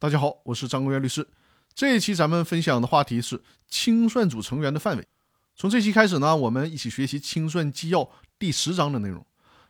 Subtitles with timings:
[0.00, 1.28] 大家好，我是张国元律师。
[1.74, 5.06] 这一期咱们分享的话题是清算组成员的范围。
[5.54, 9.26] 从这期开始呢，我们一起学习清算纪要第十章的内容。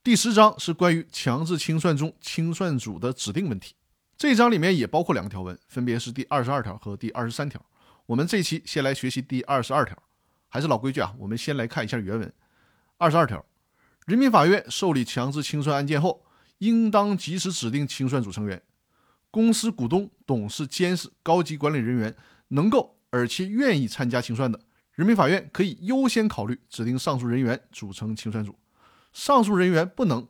[0.00, 3.74] 第十章是关于强制清算中清算组的指定问题。
[4.16, 7.60] 这一章里面也包括两个条文，分别是第二十二条和第二十三条。
[8.06, 10.00] 我们这期先来学习第二十二条。
[10.48, 12.32] 还是老规矩啊，我们先来看一下原文。
[12.96, 13.44] 二十二条，
[14.06, 16.24] 人民法院受理强制清算案件后，
[16.58, 18.62] 应当及时指定清算组成员。
[19.32, 22.14] 公司股东、董事、监事、高级管理人员
[22.48, 24.60] 能够而且愿意参加清算的，
[24.94, 28.54] 人民法院可以优先考虑指定上述人员组成清算组。
[29.14, 30.28] 上述人员不能、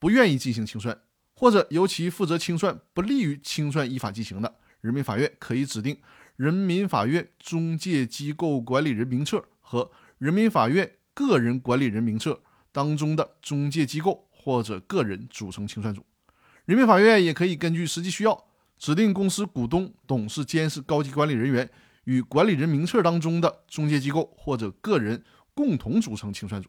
[0.00, 1.00] 不愿意进行清算，
[1.34, 5.96] 或者由其负责清算不利于清算依法进行的，人民法院可以指定
[6.34, 12.40] 人民法院中介机构管理人名册和人民法院个人管理人名册
[12.72, 16.04] 当中的中介机构或者个人组成清算组。
[16.66, 18.44] 人民法院也可以根据实际需要，
[18.78, 21.68] 指定公司股东、董事、监事、高级管理人员
[22.04, 26.68] 与管理人名册当中的中介机构或者个人共同组成清算组。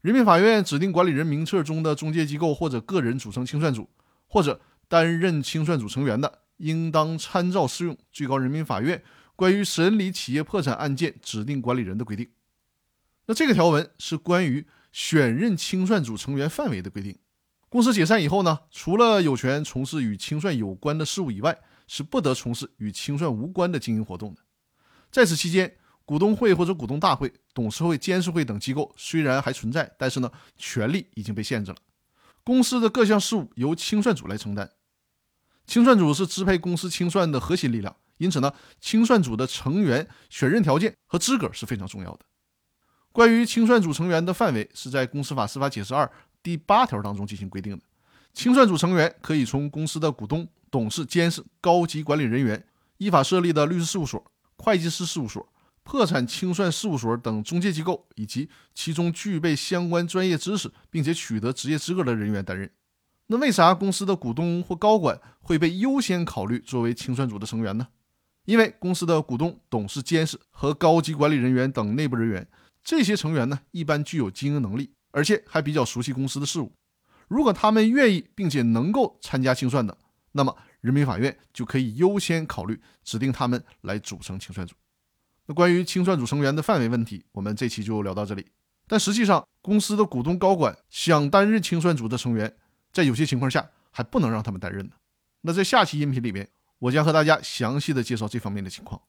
[0.00, 3.90] 人民法院指定管理人名册中的中介机构或者个人组成清算组，
[4.26, 9.02] 或者担任清算组成员的，应当参照适用最高人民法院
[9.34, 12.28] 关于审理企业破产案件指定管理人的规定。
[13.26, 17.18] 那这个条文是关于选任清算组成员范围的规定。
[17.68, 24.40] 公司解散以后呢，除了有权从事与清算有关的事务以外，是不得从事与清算无关的经营活动的。
[25.10, 31.76] 在此期间，股东会或者股东大会、董事会、监事会等机构虽然还存在，但是呢，权力已经被限制了。
[32.42, 34.70] 公司的各项事务由清算组来承担。
[35.66, 42.20] 清算组是支配公司清算的核心力量，因此呢，清算组的成员选任条件和资格是非常重要的。
[43.12, 46.06] 关于清算组成员的范围，是在《公司法司法解释二》。
[46.48, 47.84] 第八条当中进行规定的，
[48.32, 52.64] 清算组成员可以从公司的股东、董事、监事、高级管理人员、
[52.96, 55.46] 依法设立的律师事务所、会计师事务所、
[55.82, 62.70] 破产清算事务所等中介机构，以及其中具备相关专业知识并且取得职业资格的人员担任。
[63.26, 67.88] 那为啥公司的股东或高管会被优先考虑作为清算组的成员呢？
[68.46, 72.48] 因为公司的股东、董事、监事和高级管理人员等内部人员，
[72.82, 74.92] 这些成员呢，一般具有经营能力。
[75.10, 76.72] 而且还比较熟悉公司的事务，
[77.28, 79.96] 如果他们愿意并且能够参加清算的，
[80.32, 84.74] 那么人民法院就可以优先考虑指定他们来组成清算组。
[85.46, 88.46] 那关于清算组成员的范围问题，我们这期就聊到这里。
[88.86, 92.54] 但实际上，公司的股东高管想担任清算组的成员，
[92.92, 94.92] 在有些情况下还不能让他们担任呢。
[95.42, 96.48] 那在下期音频里面，
[96.78, 99.00] 我将和大家详细的介绍这方面的情况。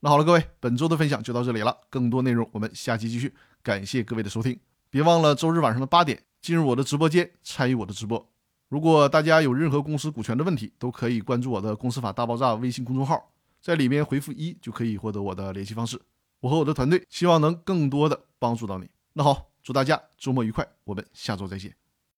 [0.00, 3.34] 那好了，各位，本周的分享就到这里了，更多内容我们下期继续。
[3.62, 4.69] 感谢各位的收听。
[4.90, 8.28] 别忘了周日晚上的八点进入我的直播间参与我的直播。
[8.68, 16.00] 如果大家有任何公司股权的问题，都可以关注我的“公司法大爆炸”微信公众号，在里面回复一就可以获得我的联系方式。
[16.40, 18.88] 我和我的团队希望能更多的帮助到你。
[19.12, 21.79] 那好，祝大家周末愉快，我们下周再见。